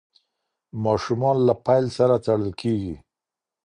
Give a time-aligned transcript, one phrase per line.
[0.85, 2.95] ماشومان له پیل سره تړل کېږي.